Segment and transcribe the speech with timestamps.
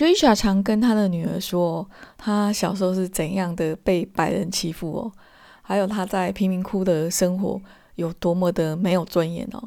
[0.00, 5.12] Risha 常跟他的女儿说，他小时候是怎样的被白人欺负哦，
[5.60, 7.60] 还有他在贫民窟的生活
[7.96, 9.62] 有多么的没有尊严哦。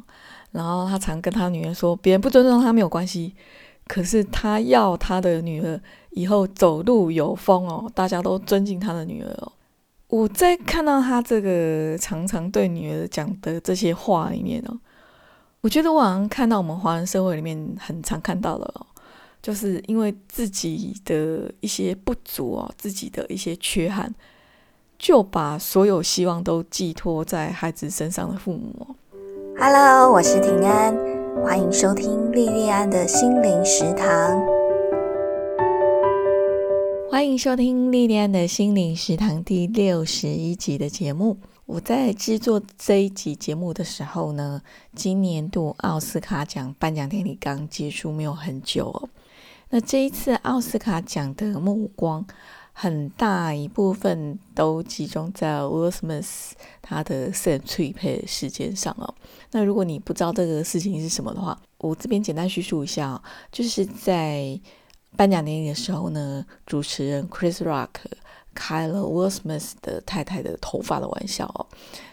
[0.50, 3.32] 然后他常跟他女儿说，别人不尊重他没有关系，
[3.86, 9.52] 可是他要他的女儿以后走路有风哦，大家都尊敬他的女儿哦。
[10.08, 14.76] 我在看到他这个常常对女儿讲的这些话里面哦，
[15.60, 18.86] 我觉得我好像看到我们华人社会里面很常看到的哦。
[19.44, 24.10] 就是因为自己的一些不足哦，自己的一些缺憾，
[24.98, 28.96] 就把所有希望都寄托在孩子身上的父母。
[29.58, 30.96] Hello，我是平安，
[31.44, 34.42] 欢迎收听莉莉安的心灵食堂。
[37.10, 41.36] 欢迎收听莉莉安的心灵食堂第六十一集的节目。
[41.66, 44.62] 我在制作这一集节目的时候呢，
[44.94, 49.10] 今年度奥斯卡奖颁奖典礼刚结束，没有很久哦。
[49.74, 52.24] 那这一次奥斯卡奖的目光
[52.72, 59.12] 很大一部分都集中在 Will Smith 他的性脆配事件上哦。
[59.50, 64.56] 那如果你不知道这个事情是什么的话，我这边简单叙述一下，就是在
[65.16, 67.88] 颁奖典礼的时候呢，主持人 Chris Rock
[68.54, 71.66] 开了 Will Smith 的太太的头发的玩笑哦，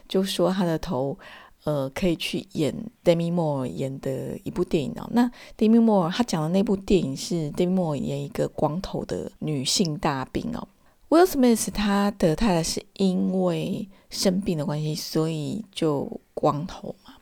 [0.08, 1.16] 就说他的头。
[1.64, 2.74] 呃，可以去演
[3.04, 5.08] Demi Moore 演的一部电影哦。
[5.12, 10.68] 那 Demi Moore 他讲的那部电影是 Demi Moore 演一个光头的女性大兵哦。
[11.10, 17.14] Will Smith 他的太太是因为生病的关系，所以就光头嘛。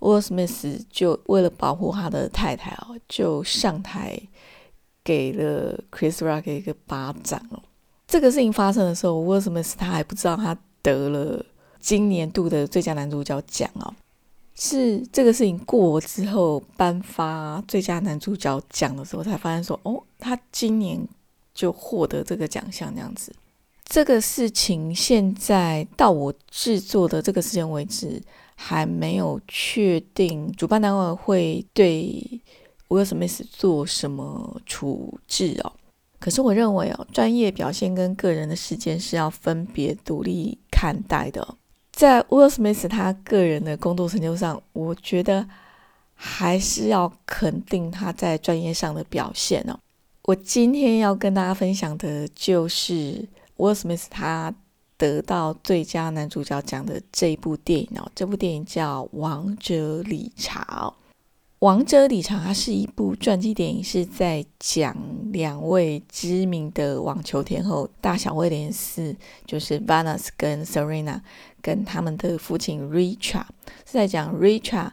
[0.00, 4.20] Will Smith 就为了保护他的太太哦，就上台
[5.02, 7.62] 给了 Chris Rock 一个巴掌哦。
[8.06, 11.46] 这个事情发生的时候，Will Smith 他还不知道他得了。
[11.80, 13.94] 今年度的最佳男主角奖哦，
[14.54, 21.00] 是这个事情过之后颁发最佳男主角奖的时候才发现说，哦，他今年
[21.54, 23.32] 就获得这个奖项这样子。
[23.84, 28.22] 这个事情现在到我制作的这个时间为止，
[28.54, 32.40] 还没有确定主办单位会对
[32.88, 35.72] 威尔史密斯做什么处置哦。
[36.20, 41.56] 可是我认为哦，专业表现跟个人的事件是要分别独立看待的。
[42.00, 45.46] 在 Will Smith 他个人的工作成就上，我觉得
[46.14, 49.78] 还是要肯定他在专业上的表现哦。
[50.22, 53.28] 我今天要跟大家分享的就是
[53.58, 54.50] Will Smith 他
[54.96, 58.10] 得到最佳男主角奖的这一部电影哦。
[58.14, 60.64] 这部电影叫《王者理查》。
[61.58, 64.96] 《王者理查》它是一部传记电影，是在讲
[65.30, 71.20] 两位知名的网球天后大小威廉斯，就是 Venus 跟 Serena，
[71.62, 73.46] 跟他们的父亲 Richard，
[73.86, 74.90] 是在讲 Richard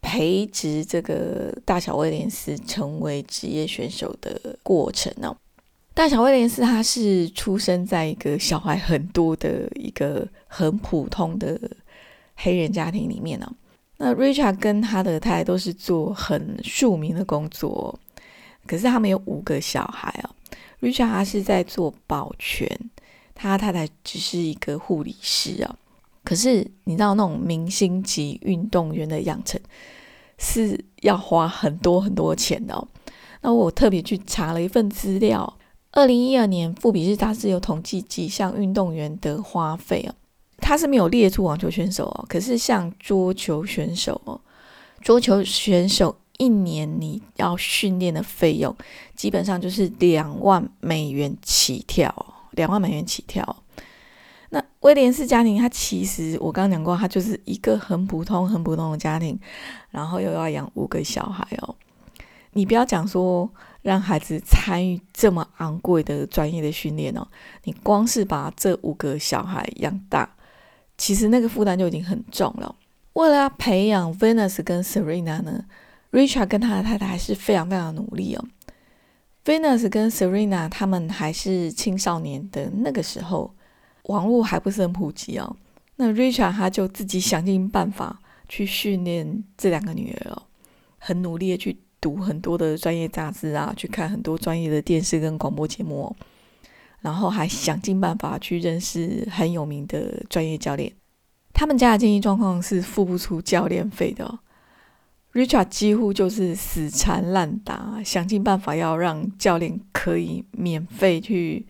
[0.00, 5.36] 培植这个大小威廉斯成为职业选手的过程哦。
[5.94, 11.58] 大小威廉斯他是出生在一个小孩很多的一个很普通的
[12.34, 13.50] 黑人家庭里面呢。
[13.96, 17.96] 那 Richard 跟他的太太都是做很庶民的工作，
[18.66, 20.30] 可是他们有五个小孩哦。
[20.80, 22.68] Richard 他是在做保全，
[23.34, 25.76] 他太太只是一个护理师啊。
[26.24, 29.60] 可是你知道那种明星级运动员的养成
[30.38, 32.88] 是要花很多很多钱的哦。
[33.42, 35.58] 那我特别去查了一份资料，
[35.92, 40.14] 二零一二年富比士杂志有统计几项运动员的花费啊。
[40.58, 44.40] 他是没有列出网球选手哦，可是像桌球选手哦，
[45.02, 48.74] 桌球选手一年你要训练的费用
[49.14, 52.12] 基本上就是两万美元起跳，
[52.52, 53.63] 两万美元起跳。
[54.84, 59.38] 威廉斯家庭，他其实我刚刚讲过，他就是一个很普通、很普通的家庭，
[59.90, 61.74] 然后又要养五个小孩哦。
[62.52, 63.50] 你不要讲说
[63.80, 67.26] 让孩子参与这么昂贵的专业的训练哦，
[67.64, 70.28] 你光是把这五个小孩养大。
[70.98, 72.76] 其实那个负担就已经很重了。
[73.14, 75.64] 为了要培养 Venus 跟 Serena 呢
[76.12, 78.44] ，Richard 跟他的太太还是非常非常努力哦。
[79.46, 83.54] Venus 跟 Serena 他们还是青少年的那个时候，
[84.04, 85.56] 网络还不是很普及哦。
[85.96, 88.18] 那 Richard 他就自己想尽办法
[88.48, 90.42] 去训练这两个女儿哦，
[90.98, 96.14] 很努力的去读很多的专业杂志啊，去看很多专业的电视跟广播节目。
[97.00, 100.90] 然后还想尽办法去认识很有名的专业教练。
[101.52, 104.38] 他们家的经济状况是付不出教练费的。
[105.34, 111.66] Richard 几乎就是死缠烂打，想尽办法要让教练可以免费去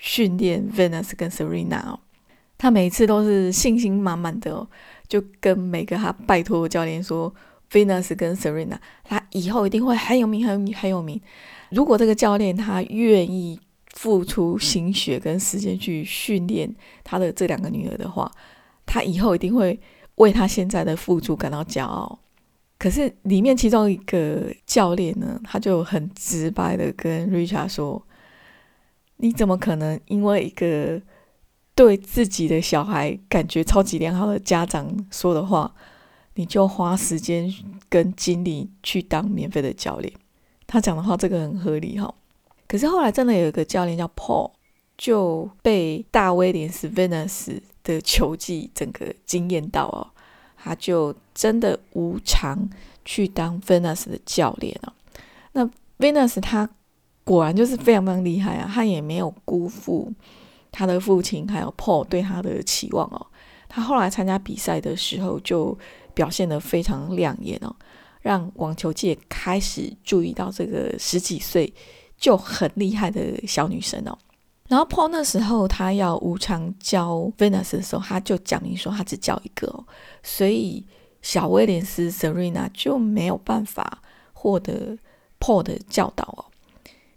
[0.00, 2.00] 训练 Venus 跟 Serena 哦。
[2.58, 4.66] 他每次都是信心满满的，
[5.06, 7.32] 就跟每个他拜托教练说
[7.70, 11.20] ：“Venus 跟 Serena，他以后一定会很有名、很有很有名。”
[11.70, 13.60] 如果这个教练他愿意
[13.92, 18.30] 付出心血跟时间去训练他的这两个女儿的话，
[18.86, 19.78] 他以后一定会
[20.14, 22.18] 为他现在的付出感到骄傲。
[22.78, 28.02] 可是里面其中一个教练呢，他就很直白的跟 Richard 说
[29.16, 31.00] ：“你怎么可能因为一个
[31.74, 35.74] 对自己的小孩感觉超级良好的家长说的话，
[36.34, 37.52] 你就花时间
[37.88, 40.12] 跟精力去当免费的教练？”
[40.66, 42.12] 他讲的话这个很合理哈。
[42.66, 44.50] 可是后来真的有一个教练叫 Paul，
[44.98, 50.08] 就被大威廉斯 Venus 的球技整个惊艳到哦。
[50.56, 52.68] 他就真的无偿
[53.04, 54.92] 去当 Venus 的教练了。
[55.52, 55.64] 那
[56.00, 56.68] Venus 他
[57.26, 58.70] 果然就是非常非常厉害啊！
[58.72, 60.12] 他也没有辜负
[60.70, 63.26] 他的父亲还有 Paul 对他的期望哦。
[63.68, 65.76] 他后来参加比赛的时候就
[66.14, 67.74] 表现得非常亮眼哦，
[68.22, 71.74] 让网球界开始注意到这个十几岁
[72.16, 74.16] 就很厉害的小女生哦。
[74.68, 79.84] 然后 Paul 那时候他要无偿教 Venus 的时候，他就讲明说他只教一个哦，
[80.22, 80.86] 所以
[81.22, 84.00] 小威廉斯 Serena 就没有办法
[84.32, 84.96] 获得
[85.40, 86.45] Paul 的教导哦。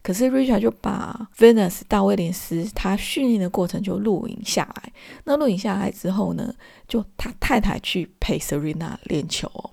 [0.10, 4.92] 可是 Richard 就把 Venus 大威廉斯他训练的过程就录影下来。
[5.26, 6.52] 那录影下来之后呢，
[6.88, 9.70] 就他太太去陪 Serena 练球哦。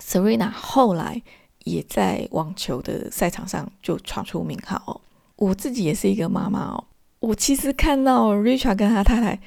[0.00, 1.20] Serena 后来
[1.64, 5.00] 也在网球的赛场上就闯出名号哦。
[5.34, 6.84] 我自己也是一个妈妈哦。
[7.18, 9.40] 我其实看到 Richard 跟他太太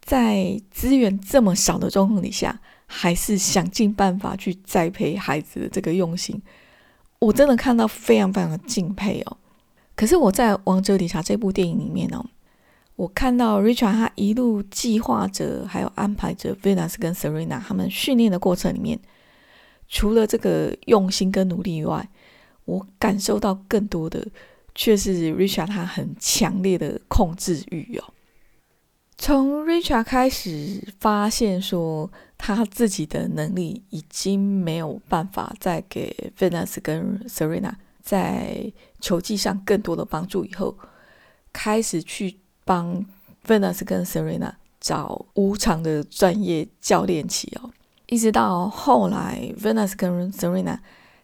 [0.00, 6.40] 在资源这么少的状况底下，还是想尽办法去栽培孩子的这个用心，
[7.18, 9.36] 我真的看到非常非常的敬佩哦。
[9.96, 12.24] 可是我在《王者理查》这部电影里面哦，
[12.94, 19.00] 我看到 Richard 他一路计划着，还有安排着 Venus 跟 Serena 他们训练的过程里面，
[19.88, 22.08] 除了这个用心跟努力以外，
[22.66, 24.24] 我感受到更多的。
[24.78, 28.12] 却是 Richard 他很强烈的控制欲哦。
[29.16, 37.72] 从 Richard 开始发现说他自己的能力已经没有办法再给 Venus 跟 Serena
[38.06, 40.78] 在球技上更多的帮助以后，
[41.52, 43.04] 开始去帮
[43.44, 47.70] Venus 跟 Serena 找无偿的专业教练起哦，
[48.06, 50.78] 一直到后来 Venus 跟 Serena。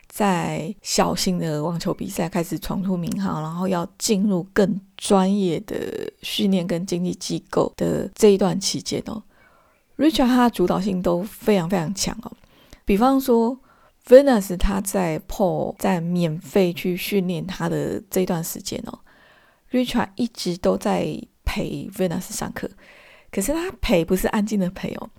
[0.08, 5.76] 在小型的网球比赛开始闯出名号，然后要进入更专业的
[6.20, 9.23] 训练跟经济机构的这一段期间哦
[9.96, 12.32] ，Richard 他的主导性都非常非常强哦。
[12.84, 13.58] 比方说
[14.06, 18.99] ，Venus 他在 Paul 在免费去训练他的这段时间哦
[19.70, 22.70] ，Richard 一直都在陪 Venus 上课，
[23.31, 25.10] 可是他陪不是安静的陪哦，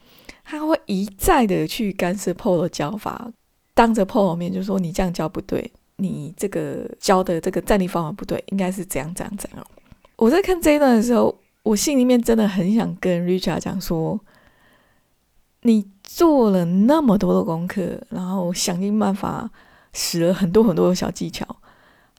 [0.44, 3.32] 他会一再的去干涉 Paul 的教法。
[3.76, 9.68] 当着 Paul 面就说：“你这样教不对，你这个教的这个站立方法不对，应该是怎样怎样怎样。”
[10.16, 14.20] 我在看这一段的时候，我心里面真的很想跟 Richard 讲说
[15.64, 19.50] ：“你做了那么多的功课，然后想尽办法
[19.92, 21.46] 使了很多很多的小技巧，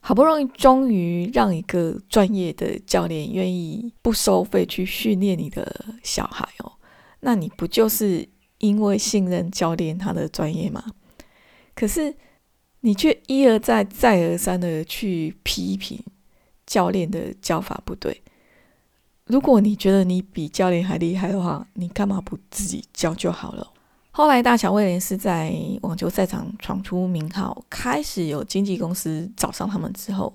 [0.01, 6.73] 好不容易终于让一个专业的教练愿意不收费去训练你的小孩哦，
[7.21, 8.27] 那你不就是
[8.57, 10.83] 因为信任教练他的专业吗？”
[11.75, 12.15] 可是，
[12.81, 15.99] 你却一而再、再而三的去批评
[16.65, 18.21] 教练的教法不对。
[19.27, 23.67] 如果你觉得你比教练还厉害的话，你干嘛不自己教就好了？
[24.11, 30.33] 后来，大乔威廉斯在网球赛场闯出名号，开始有经纪公司找上他们之后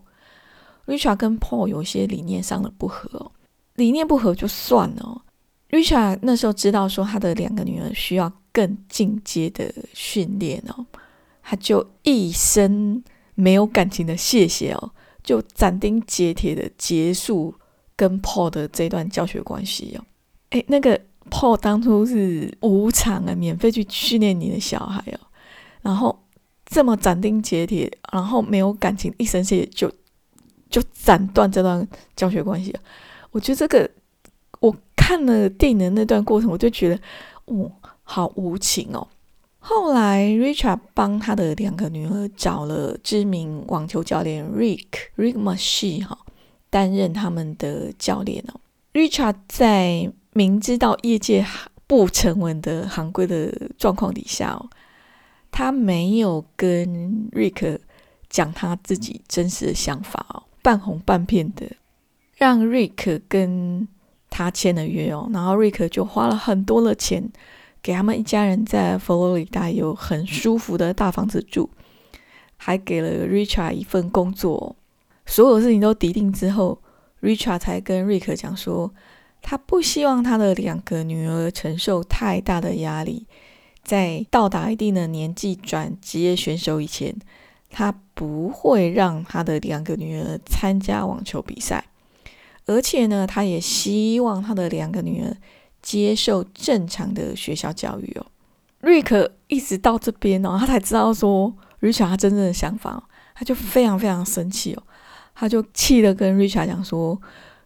[0.86, 3.30] ，Richard 跟 Paul 有些理念上的不合。
[3.76, 5.22] 理念不合就算了
[5.70, 10.84] ，Richard 那时候知道说他的两个女儿需要更进阶的训练哦。
[11.42, 13.02] 他就一声
[13.34, 14.90] 没有感情的谢谢哦，
[15.22, 17.54] 就斩钉截铁的结束
[18.00, 20.00] 跟 Paul 的这段教学关系哦。
[20.52, 25.20] 诶，那个 Paul 当初是无偿啊，免费去训练你的小孩哦，
[25.82, 26.18] 然后
[26.64, 29.92] 这么斩钉截铁，然后没有感情，一声谢谢就
[30.70, 32.80] 就斩断这段教学关系了。
[33.32, 33.90] 我觉得这个
[34.60, 36.98] 我看了电影的那段过程，我就觉得，
[37.44, 37.70] 哦，
[38.02, 39.06] 好无情哦。
[39.58, 44.86] 后来，Richard 帮他的两个女儿找了知名网球教练 Rick
[45.18, 46.18] Rick m a s h e 哈
[46.70, 48.60] 担任他们的教练哦。
[48.94, 51.44] Richard 在明知道业界
[51.86, 54.70] 不成文的行规的状况底下哦，
[55.50, 57.78] 他没有跟 Rick
[58.28, 61.66] 讲他自己真实的想法哦，半红半骗的
[62.36, 63.86] 让 Rick 跟
[64.30, 67.30] 他签了约哦，然后 Rick 就花了很多的钱。
[67.82, 71.70] 给他们一家人在佛罗里达有很舒服的大房子住，
[72.58, 74.76] 还给了 Richard 一份工作。
[75.30, 76.76] 所有事情都敌定之后
[77.22, 78.92] ，Richard 才跟瑞克讲说，
[79.40, 83.28] 他不希望他的两个女儿承受太大的压力，
[83.84, 87.14] 在到达一定的年纪转职业选手以前，
[87.70, 91.84] 他不会让他的两个女儿参加网球比赛，
[92.66, 95.36] 而且呢，他也希望他的两个女儿
[95.80, 98.26] 接受正常的学校教育哦。
[98.80, 104.82] 瑞克一直到这边哦，他才知道说 Richard 他真正的想法，他就非常非常生气哦，
[105.34, 107.20] 他就气的跟 Richard 讲说，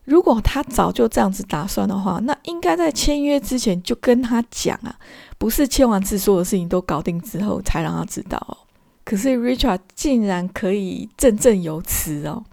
[0.05, 4.95] 如果他早就这样子打算的话，那应该在签约之前就跟他讲啊，
[5.39, 8.57] 不是签完字所有事情都搞定之后才让他知道哦。
[9.05, 12.45] 可是 Richard 竟然可以振振有词哦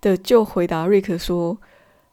[0.00, 1.56] 的就回答瑞克说，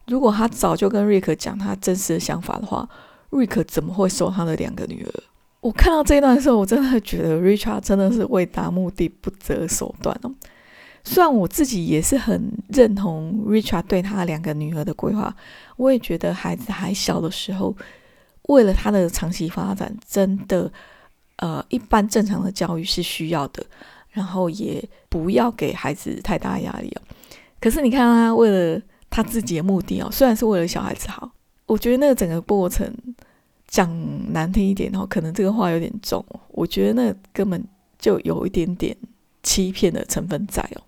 [0.08, 2.88] 如果他早就跟瑞克讲他真实的想法的话，
[3.30, 5.24] 瑞克怎么会收他的两个女儿？
[5.62, 10.32] 我看到这一段的时候，我真的觉得 Richard 真的是为达目的不择手段哦。
[11.08, 15.34] 虽然我自己也是很认同 Richard 对他两个女儿的规划，
[15.78, 17.74] 我也觉得孩子还小的时候，
[18.44, 20.72] 为了他的长期发展，真的
[21.38, 23.66] 呃一般正常的教育是需要的，
[24.10, 27.02] 然后也不要给孩子太大压力哦。
[27.62, 31.32] 可是你看他为了他自己的目的哦，虽然是为了小孩子好，
[31.66, 32.94] 我觉得那个整个过程。
[33.70, 33.86] 讲
[34.32, 37.62] 难听一点哦，可能这个话有点重，我觉得那根本
[38.00, 38.96] 就有一点点
[39.44, 40.82] 欺骗的成分在哦。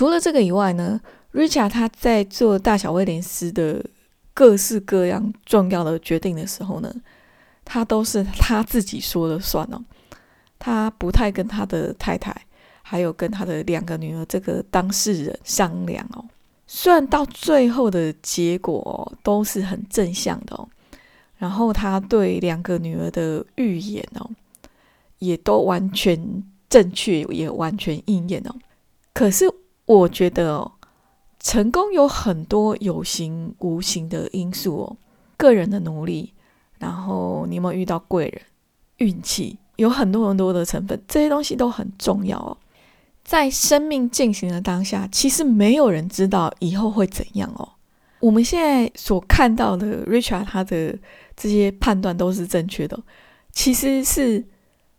[0.00, 0.98] 除了这个以外呢
[1.34, 3.84] ，Richard 他在做大小威廉斯的
[4.32, 6.90] 各式各样重要的决定的时候呢，
[7.66, 9.84] 他都是他自己说了算哦，
[10.58, 12.34] 他不太跟他的太太
[12.80, 16.24] 还有跟他的两个女儿这个当事人商量哦。
[16.66, 20.66] 虽然到最后的结果都是很正向的哦。
[21.36, 24.30] 然后他对两个女儿的预言哦，
[25.18, 28.54] 也都完全正确，也完全应验哦。
[29.12, 29.44] 可是
[29.98, 30.70] 我觉得，
[31.40, 34.96] 成功有很多有形无形的因素哦，
[35.36, 36.32] 个人的努力，
[36.78, 38.42] 然后你有没有遇到贵人，
[38.98, 42.56] 运气，有很多很多的成分，这些东西都很重要哦。
[43.24, 47.68] 在生命进行的当下，其实没有人知道以后会怎样哦。
[48.20, 50.98] 我们现在所看到的 Richard 他的。
[51.36, 53.02] 这些判断都是正确的，
[53.50, 54.44] 其实是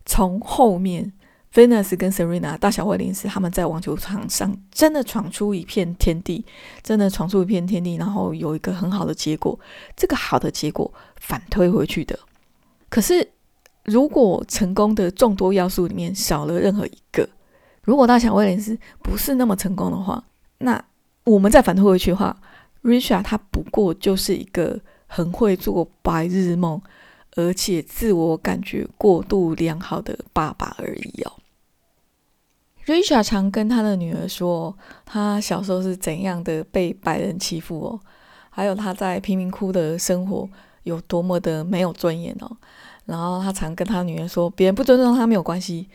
[0.04, 1.12] 从后面
[1.54, 6.44] Venus 跟 Serena 大小威廉斯他们在网球场上真的闯出一片天地，
[6.82, 9.58] 真的闯出一片天地，然后有一个很好的结果，
[9.96, 12.18] 这个好的结果反推回去的。
[12.88, 13.28] 可是
[13.84, 17.28] 如果成功的众多要素里面少了任何一个，
[17.82, 20.24] 如果大小威廉斯不是那么成功的话，
[20.58, 20.82] 那
[21.24, 22.40] 我们再反推回去的话
[22.82, 24.80] ，Richard 他不过就是一个。
[25.14, 26.80] 很会做白日梦，
[27.36, 31.32] 而且自我感觉过度良好的爸爸而已哦。
[32.86, 38.00] Richa 常跟他的女儿说，他小时候是怎样的被白人欺负哦，
[38.50, 40.48] 还有他在贫民窟的生活
[40.82, 42.56] 有多么的没有尊严哦。
[43.04, 45.88] 然后他常跟他女儿说，别人不尊重他没有关系，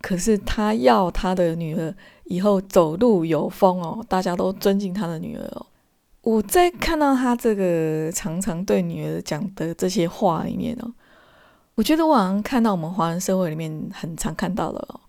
[0.00, 1.94] 可是他要他的女儿
[2.24, 5.66] 以后走路有风哦，大家都尊敬他的女儿哦。
[6.22, 10.92] 我在看到他这个常常对女儿讲的这些话里面哦，
[11.74, 15.00] 我觉得我好像看到我们华人社会里面很常看到的哦，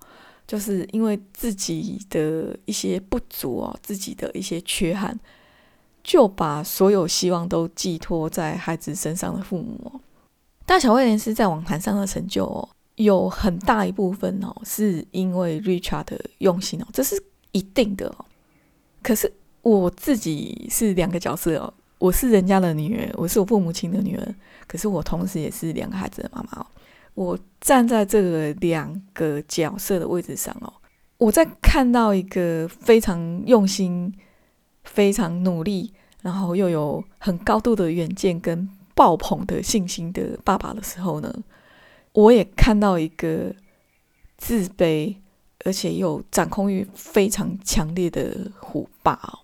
[0.47, 5.17] 就是因为自己的一些不足哦，自己的一些缺憾，
[6.03, 9.99] 就把所有希望都寄托在孩子身上的父母哦。
[10.65, 17.21] 大小威廉斯在网坛上的成就哦，有很大一部分哦，是因为 Richard 的用心哦，这是
[17.51, 18.25] 一定的哦。
[19.01, 19.31] 可是。
[19.63, 24.35] 我自己是两个角色哦，我是人家的女儿，我是我父母亲的女儿，
[24.67, 26.67] 可是我同时也是两个孩子的妈妈哦。
[27.13, 30.73] 我站在这个两个角色的位置上哦，
[31.17, 34.13] 我在看到一个非常用心、
[34.83, 41.33] 非常努力，然后又有很高度的远见跟爆棚的信心的爸爸的时候呢，
[42.13, 43.53] 我也看到一个
[44.37, 45.15] 自卑
[45.65, 49.39] 而且又掌控欲非常强烈的虎爸哦。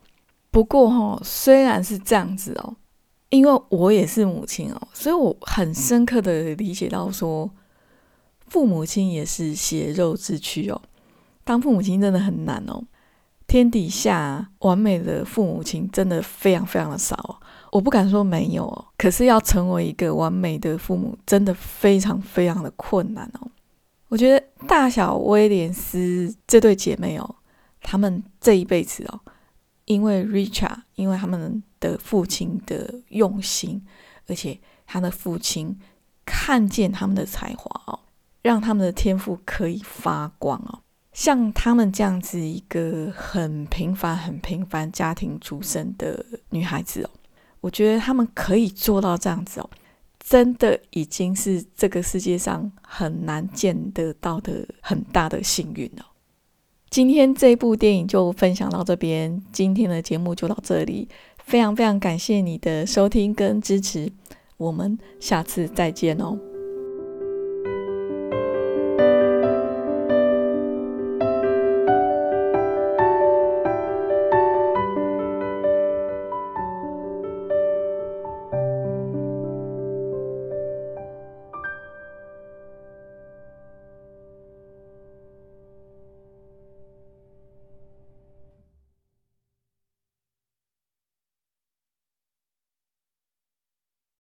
[0.52, 2.76] 不过哈，虽然是这样子哦，
[3.30, 7.50] 因为我也是母亲哦，所以我很深刻的理解到说，
[8.48, 10.82] 父母亲也是血肉之躯哦。
[11.44, 12.84] 当父母亲真的很难哦，
[13.48, 17.36] 天底下完美的父母亲真的非常非常的少哦。
[17.72, 23.48] 我不敢说没有哦，可是要成为一个完美的父母，真的非常非常的困难哦。
[24.08, 27.36] 我觉得大小威廉斯这对姐妹哦，
[27.82, 29.20] 她们这一辈子哦。
[29.86, 33.86] 因为 Richard，因为他们的父亲的用心，
[34.28, 35.78] 而且他的父亲
[36.26, 38.00] 看见他们的才华哦，
[38.42, 40.80] 让他们的天赋可以发光哦。
[41.12, 47.10] 像他们这样子一个很平凡、很平凡家庭出身的女孩子哦，
[47.62, 49.70] 我觉得他们可以做到这样子哦，
[50.20, 56.06] 真的已经是这个世界上很难见得到的很大的幸运了。
[56.90, 61.08] 今天这部电影就分享到这边，今天的节目就到这里，
[61.50, 64.12] 非常非常感谢你的收听跟支持，
[64.58, 66.38] 我们下次再见哦。